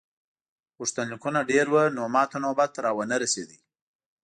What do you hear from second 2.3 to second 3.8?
نوبت را ونه رسیده.